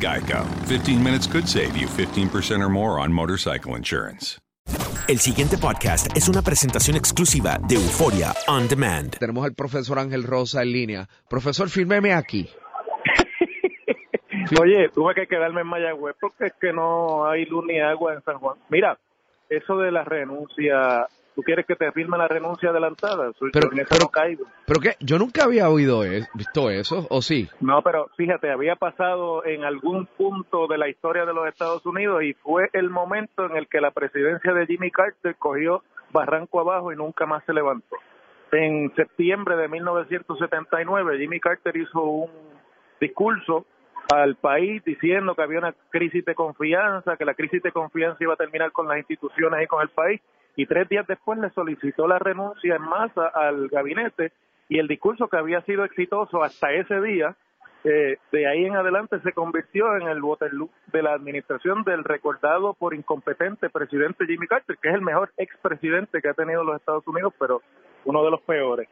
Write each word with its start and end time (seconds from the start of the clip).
Geico. 0.00 0.44
15 0.68 1.02
minutes 1.02 1.26
could 1.26 1.48
save 1.48 1.76
you 1.76 1.88
15% 1.88 2.62
or 2.62 2.68
more 2.68 3.00
on 3.00 3.12
motorcycle 3.12 3.76
insurance. 3.76 4.38
El 5.08 5.18
siguiente 5.18 5.56
podcast 5.56 6.16
es 6.16 6.28
una 6.28 6.42
presentación 6.42 6.96
exclusiva 6.96 7.58
de 7.68 7.76
Euforia 7.76 8.34
On 8.48 8.66
Demand. 8.66 9.16
Tenemos 9.18 9.44
al 9.44 9.54
profesor 9.54 10.00
Ángel 10.00 10.24
Rosa 10.24 10.62
en 10.62 10.72
línea. 10.72 11.08
Profesor, 11.30 11.68
fírmeme 11.68 12.12
aquí. 12.12 12.48
Oye, 14.60 14.88
tuve 14.88 15.14
que 15.14 15.28
quedarme 15.28 15.60
en 15.60 15.68
Mayagüez 15.68 16.16
porque 16.20 16.46
es 16.46 16.54
que 16.60 16.72
no 16.72 17.28
hay 17.28 17.44
luz 17.44 17.64
ni 17.66 17.78
agua 17.78 18.14
en 18.14 18.22
San 18.24 18.38
Juan. 18.38 18.56
Mira, 18.68 18.98
eso 19.48 19.78
de 19.78 19.92
la 19.92 20.02
renuncia, 20.02 21.06
¿tú 21.36 21.42
quieres 21.42 21.64
que 21.66 21.76
te 21.76 21.92
firme 21.92 22.18
la 22.18 22.26
renuncia 22.26 22.70
adelantada? 22.70 23.30
Pero, 23.38 23.70
yo 23.70 23.84
pero, 23.88 24.00
no 24.00 24.08
caigo. 24.08 24.44
pero 24.66 24.80
qué, 24.80 24.94
yo 24.98 25.18
nunca 25.18 25.44
había 25.44 25.68
oído 25.70 26.02
es- 26.04 26.28
visto 26.34 26.70
eso, 26.70 27.06
¿o 27.10 27.22
sí? 27.22 27.48
No, 27.60 27.82
pero 27.82 28.08
fíjate, 28.16 28.50
había 28.50 28.74
pasado 28.74 29.44
en 29.44 29.62
algún 29.64 30.06
punto 30.06 30.66
de 30.66 30.78
la 30.78 30.88
historia 30.88 31.24
de 31.24 31.32
los 31.34 31.46
Estados 31.46 31.86
Unidos 31.86 32.24
y 32.24 32.32
fue 32.34 32.68
el 32.72 32.90
momento 32.90 33.46
en 33.46 33.56
el 33.56 33.68
que 33.68 33.80
la 33.80 33.92
presidencia 33.92 34.52
de 34.52 34.66
Jimmy 34.66 34.90
Carter 34.90 35.36
cogió 35.36 35.84
barranco 36.10 36.58
abajo 36.60 36.92
y 36.92 36.96
nunca 36.96 37.26
más 37.26 37.44
se 37.44 37.52
levantó. 37.52 37.96
En 38.52 38.92
septiembre 38.96 39.56
de 39.56 39.68
1979, 39.68 41.18
Jimmy 41.18 41.40
Carter 41.40 41.76
hizo 41.76 42.00
un 42.02 42.30
discurso 43.00 43.66
al 44.14 44.36
país 44.36 44.82
diciendo 44.84 45.34
que 45.34 45.42
había 45.42 45.58
una 45.58 45.74
crisis 45.90 46.24
de 46.24 46.34
confianza, 46.34 47.16
que 47.16 47.24
la 47.24 47.34
crisis 47.34 47.60
de 47.62 47.72
confianza 47.72 48.22
iba 48.22 48.34
a 48.34 48.36
terminar 48.36 48.70
con 48.72 48.86
las 48.86 48.98
instituciones 48.98 49.62
y 49.62 49.66
con 49.66 49.82
el 49.82 49.88
país, 49.88 50.20
y 50.56 50.66
tres 50.66 50.88
días 50.88 51.06
después 51.06 51.38
le 51.38 51.50
solicitó 51.50 52.08
la 52.08 52.18
renuncia 52.18 52.76
en 52.76 52.82
masa 52.82 53.26
al 53.28 53.68
gabinete 53.68 54.32
y 54.68 54.78
el 54.78 54.88
discurso 54.88 55.28
que 55.28 55.36
había 55.36 55.60
sido 55.62 55.84
exitoso 55.84 56.42
hasta 56.42 56.72
ese 56.72 57.00
día, 57.00 57.36
eh, 57.84 58.16
de 58.32 58.46
ahí 58.48 58.64
en 58.64 58.74
adelante 58.74 59.20
se 59.20 59.32
convirtió 59.32 59.96
en 59.96 60.08
el 60.08 60.20
Waterloo 60.20 60.70
de 60.92 61.02
la 61.02 61.12
administración 61.12 61.84
del 61.84 62.02
recordado 62.02 62.74
por 62.74 62.94
incompetente 62.94 63.70
presidente 63.70 64.26
Jimmy 64.26 64.48
Carter, 64.48 64.76
que 64.82 64.88
es 64.88 64.94
el 64.94 65.02
mejor 65.02 65.30
expresidente 65.36 66.20
que 66.20 66.28
ha 66.28 66.34
tenido 66.34 66.64
los 66.64 66.76
Estados 66.76 67.06
Unidos, 67.06 67.32
pero 67.38 67.62
uno 68.04 68.24
de 68.24 68.30
los 68.30 68.40
peores. 68.40 68.88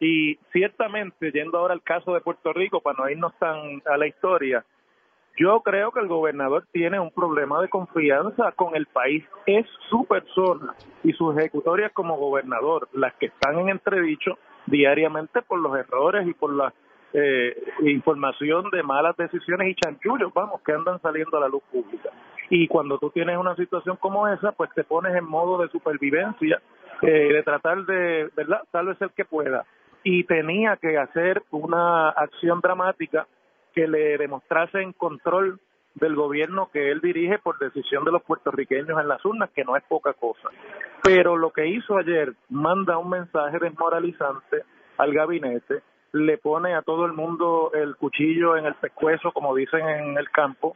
Y 0.00 0.36
ciertamente, 0.52 1.32
yendo 1.32 1.58
ahora 1.58 1.74
al 1.74 1.82
caso 1.82 2.14
de 2.14 2.20
Puerto 2.20 2.52
Rico, 2.52 2.80
para 2.80 2.98
no 2.98 3.10
irnos 3.10 3.36
tan 3.38 3.82
a 3.84 3.96
la 3.98 4.06
historia, 4.06 4.64
yo 5.38 5.60
creo 5.60 5.92
que 5.92 6.00
el 6.00 6.08
gobernador 6.08 6.64
tiene 6.72 6.98
un 6.98 7.10
problema 7.10 7.60
de 7.60 7.68
confianza 7.68 8.52
con 8.52 8.74
el 8.74 8.86
país. 8.86 9.24
Es 9.46 9.66
su 9.88 10.04
persona 10.04 10.74
y 11.04 11.12
sus 11.12 11.36
ejecutorias 11.36 11.92
como 11.92 12.16
gobernador 12.16 12.88
las 12.92 13.14
que 13.14 13.26
están 13.26 13.58
en 13.58 13.68
entredicho 13.68 14.38
diariamente 14.66 15.40
por 15.42 15.60
los 15.60 15.76
errores 15.76 16.26
y 16.26 16.34
por 16.34 16.52
la 16.52 16.72
eh, 17.12 17.56
información 17.82 18.68
de 18.70 18.82
malas 18.82 19.16
decisiones 19.16 19.68
y 19.68 19.74
chanchullos, 19.74 20.32
vamos, 20.34 20.60
que 20.62 20.72
andan 20.72 21.00
saliendo 21.00 21.38
a 21.38 21.40
la 21.40 21.48
luz 21.48 21.62
pública. 21.70 22.10
Y 22.50 22.66
cuando 22.66 22.98
tú 22.98 23.10
tienes 23.10 23.36
una 23.36 23.54
situación 23.56 23.96
como 23.96 24.26
esa, 24.28 24.52
pues 24.52 24.70
te 24.74 24.84
pones 24.84 25.14
en 25.14 25.24
modo 25.24 25.58
de 25.58 25.68
supervivencia, 25.68 26.60
eh, 27.02 27.32
de 27.32 27.42
tratar 27.42 27.84
de, 27.84 28.28
¿verdad?, 28.36 28.62
tal 28.70 28.86
vez 28.86 29.00
el 29.00 29.10
que 29.10 29.24
pueda. 29.24 29.64
Y 30.02 30.24
tenía 30.24 30.76
que 30.76 30.98
hacer 30.98 31.42
una 31.50 32.10
acción 32.10 32.60
dramática 32.60 33.26
que 33.78 33.86
le 33.86 34.18
demostrasen 34.18 34.92
control 34.92 35.60
del 35.94 36.16
gobierno 36.16 36.68
que 36.72 36.90
él 36.90 37.00
dirige 37.00 37.38
por 37.38 37.60
decisión 37.60 38.04
de 38.04 38.10
los 38.10 38.24
puertorriqueños 38.24 39.00
en 39.00 39.06
las 39.06 39.24
urnas, 39.24 39.50
que 39.54 39.62
no 39.62 39.76
es 39.76 39.84
poca 39.84 40.14
cosa. 40.14 40.48
Pero 41.04 41.36
lo 41.36 41.52
que 41.52 41.68
hizo 41.68 41.96
ayer 41.96 42.34
manda 42.48 42.98
un 42.98 43.08
mensaje 43.08 43.56
desmoralizante 43.60 44.64
al 44.96 45.14
gabinete, 45.14 45.82
le 46.10 46.38
pone 46.38 46.74
a 46.74 46.82
todo 46.82 47.06
el 47.06 47.12
mundo 47.12 47.70
el 47.72 47.94
cuchillo 47.94 48.56
en 48.56 48.66
el 48.66 48.74
pescuezo, 48.74 49.30
como 49.30 49.54
dicen 49.54 49.88
en 49.88 50.18
el 50.18 50.28
campo, 50.30 50.74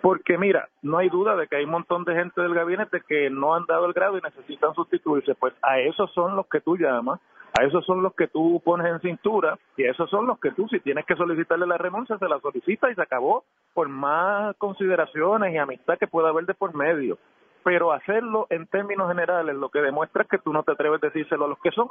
porque 0.00 0.38
mira, 0.38 0.68
no 0.82 0.98
hay 0.98 1.08
duda 1.08 1.36
de 1.36 1.46
que 1.46 1.56
hay 1.56 1.64
un 1.64 1.72
montón 1.72 2.04
de 2.04 2.14
gente 2.14 2.40
del 2.40 2.54
gabinete 2.54 3.02
que 3.06 3.28
no 3.30 3.54
han 3.54 3.66
dado 3.66 3.86
el 3.86 3.92
grado 3.92 4.16
y 4.16 4.22
necesitan 4.22 4.74
sustituirse, 4.74 5.34
pues 5.34 5.54
a 5.62 5.78
esos 5.78 6.12
son 6.12 6.36
los 6.36 6.46
que 6.46 6.60
tú 6.60 6.76
llamas, 6.76 7.20
a 7.58 7.64
esos 7.64 7.84
son 7.84 8.02
los 8.02 8.14
que 8.14 8.28
tú 8.28 8.62
pones 8.64 8.86
en 8.86 9.00
cintura 9.00 9.58
y 9.76 9.84
a 9.84 9.90
esos 9.90 10.08
son 10.08 10.26
los 10.26 10.38
que 10.38 10.52
tú 10.52 10.68
si 10.68 10.80
tienes 10.80 11.04
que 11.04 11.16
solicitarle 11.16 11.66
la 11.66 11.78
renuncia 11.78 12.16
se 12.16 12.28
la 12.28 12.40
solicita 12.40 12.90
y 12.90 12.94
se 12.94 13.02
acabó 13.02 13.44
por 13.74 13.88
más 13.88 14.56
consideraciones 14.56 15.52
y 15.52 15.58
amistad 15.58 15.98
que 15.98 16.06
pueda 16.06 16.28
haber 16.28 16.46
de 16.46 16.54
por 16.54 16.74
medio. 16.74 17.18
Pero 17.62 17.92
hacerlo 17.92 18.46
en 18.48 18.66
términos 18.68 19.08
generales 19.08 19.54
lo 19.56 19.68
que 19.68 19.80
demuestra 19.80 20.22
es 20.22 20.28
que 20.28 20.38
tú 20.38 20.52
no 20.52 20.62
te 20.62 20.72
atreves 20.72 21.02
a 21.02 21.08
decírselo 21.08 21.44
a 21.44 21.48
los 21.48 21.58
que 21.58 21.72
son 21.72 21.88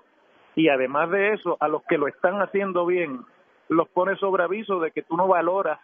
y 0.55 0.69
además 0.69 1.11
de 1.11 1.33
eso 1.33 1.57
a 1.59 1.67
los 1.67 1.83
que 1.83 1.97
lo 1.97 2.07
están 2.07 2.41
haciendo 2.41 2.85
bien 2.85 3.19
los 3.67 3.87
pones 3.89 4.17
sobre 4.19 4.43
aviso 4.43 4.79
de 4.79 4.91
que 4.91 5.03
tú 5.03 5.15
no 5.15 5.27
valoras 5.27 5.79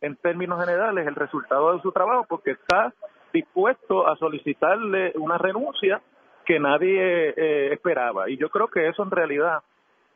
en 0.00 0.16
términos 0.16 0.60
generales 0.60 1.06
el 1.06 1.14
resultado 1.14 1.74
de 1.74 1.82
su 1.82 1.92
trabajo 1.92 2.26
porque 2.28 2.52
está 2.52 2.92
dispuesto 3.32 4.08
a 4.08 4.16
solicitarle 4.16 5.12
una 5.16 5.38
renuncia 5.38 6.00
que 6.44 6.58
nadie 6.58 7.34
eh, 7.36 7.72
esperaba. 7.72 8.30
Y 8.30 8.38
yo 8.38 8.48
creo 8.48 8.68
que 8.68 8.88
eso 8.88 9.02
en 9.02 9.10
realidad 9.10 9.62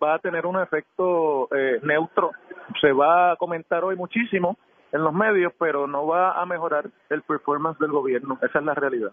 va 0.03 0.15
a 0.15 0.19
tener 0.19 0.47
un 0.47 0.61
efecto 0.61 1.49
eh, 1.55 1.79
neutro. 1.83 2.31
Se 2.81 2.93
va 2.93 3.33
a 3.33 3.37
comentar 3.37 3.85
hoy 3.85 3.97
muchísimo 3.97 4.57
en 4.93 5.03
los 5.03 5.13
medios, 5.13 5.53
pero 5.59 5.87
no 5.87 6.07
va 6.07 6.41
a 6.41 6.47
mejorar 6.47 6.91
el 7.11 7.23
performance 7.23 7.79
del 7.79 7.91
gobierno. 7.91 8.39
Esa 8.43 8.59
es 8.59 8.65
la 8.65 8.75
realidad. 8.75 9.13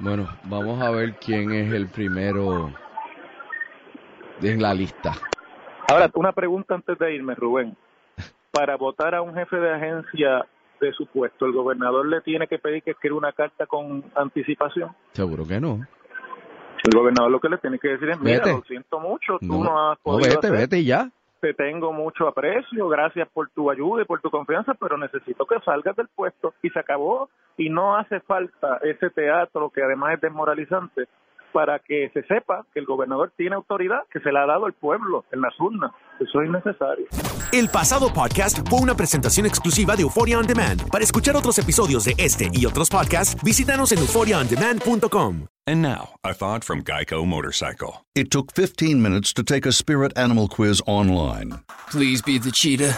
Bueno, 0.00 0.28
vamos 0.44 0.80
a 0.82 0.90
ver 0.90 1.14
quién 1.14 1.50
es 1.52 1.72
el 1.72 1.88
primero 1.88 2.70
en 4.40 4.62
la 4.62 4.72
lista. 4.72 5.12
Ahora, 5.88 6.08
una 6.14 6.32
pregunta 6.32 6.74
antes 6.74 6.98
de 6.98 7.14
irme, 7.14 7.34
Rubén. 7.34 7.76
Para 8.52 8.76
votar 8.76 9.14
a 9.14 9.22
un 9.22 9.34
jefe 9.34 9.56
de 9.56 9.70
agencia 9.72 10.44
de 10.80 10.92
su 10.92 11.06
puesto, 11.06 11.46
¿el 11.46 11.52
gobernador 11.52 12.06
le 12.06 12.20
tiene 12.22 12.46
que 12.46 12.58
pedir 12.58 12.82
que 12.82 12.92
escriba 12.92 13.16
una 13.16 13.32
carta 13.32 13.66
con 13.66 14.02
anticipación? 14.14 14.90
Seguro 15.12 15.46
que 15.46 15.60
no. 15.60 15.80
El 16.82 16.98
gobernador 16.98 17.30
lo 17.30 17.40
que 17.40 17.48
le 17.50 17.58
tiene 17.58 17.78
que 17.78 17.88
decir 17.88 18.08
es, 18.08 18.20
mira, 18.20 18.46
lo 18.46 18.62
siento 18.62 18.98
mucho, 18.98 19.38
tú 19.38 19.62
no, 19.62 19.90
has 19.90 19.98
podido 19.98 20.20
No, 20.28 20.34
vete, 20.34 20.46
hacer. 20.46 20.58
vete 20.58 20.78
y 20.78 20.86
ya. 20.86 21.10
te 21.40 21.52
tengo 21.54 21.92
mucho 21.92 22.26
aprecio, 22.26 22.88
gracias 22.88 23.28
por 23.28 23.50
tu 23.50 23.70
ayuda 23.70 24.02
y 24.02 24.04
por 24.06 24.20
tu 24.22 24.30
confianza, 24.30 24.72
pero 24.74 24.96
necesito 24.96 25.44
que 25.46 25.60
salgas 25.60 25.94
del 25.96 26.08
puesto 26.08 26.54
y 26.62 26.70
se 26.70 26.78
acabó 26.78 27.28
y 27.58 27.68
no 27.68 27.96
hace 27.96 28.20
falta 28.20 28.78
ese 28.82 29.10
teatro 29.10 29.68
que 29.70 29.82
además 29.82 30.14
es 30.14 30.22
desmoralizante 30.22 31.06
para 31.52 31.78
que 31.78 32.10
se 32.12 32.22
sepa 32.24 32.64
que 32.72 32.80
el 32.80 32.86
gobernador 32.86 33.32
tiene 33.36 33.56
autoridad 33.56 34.00
que 34.12 34.20
se 34.20 34.32
la 34.32 34.42
ha 34.42 34.46
dado 34.46 34.66
el 34.66 34.72
pueblo 34.72 35.24
en 35.32 35.40
las 35.40 35.58
urnas. 35.60 35.92
Eso 36.20 36.42
es 36.42 36.48
innecesario. 36.48 37.06
El 37.52 37.68
pasado 37.68 38.12
podcast 38.12 38.68
fue 38.68 38.80
una 38.80 38.94
presentación 38.94 39.46
exclusiva 39.46 39.96
de 39.96 40.02
Euphoria 40.02 40.38
On 40.38 40.46
Demand. 40.46 40.88
Para 40.90 41.04
escuchar 41.04 41.36
otros 41.36 41.58
episodios 41.58 42.04
de 42.04 42.14
este 42.18 42.50
y 42.52 42.66
otros 42.66 42.88
podcasts, 42.88 43.42
visítanos 43.42 43.92
en 43.92 43.98
euphoriaondemand.com. 43.98 45.46
And 45.66 45.82
now, 45.82 46.14
a 46.24 46.34
thought 46.34 46.64
from 46.64 46.82
Geico 46.82 47.24
Motorcycle. 47.24 48.04
It 48.14 48.30
took 48.30 48.52
15 48.52 49.00
minutes 49.00 49.32
to 49.34 49.42
take 49.42 49.66
a 49.66 49.72
spirit 49.72 50.16
animal 50.16 50.48
quiz 50.48 50.80
online 50.86 51.60
Please 51.90 52.22
be 52.22 52.38
the 52.38 52.50
cheetah. 52.50 52.96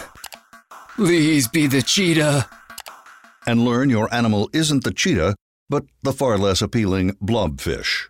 Please 0.95 1.47
be 1.47 1.67
the 1.67 1.81
cheetah. 1.81 2.47
and 3.45 3.65
learn 3.65 3.89
your 3.89 4.13
animal 4.13 4.49
isn't 4.53 4.83
the 4.83 4.93
cheetah, 4.93 5.35
but 5.69 5.83
the 6.01 6.13
far 6.13 6.37
less 6.37 6.61
appealing 6.61 7.11
blobfish. 7.21 8.09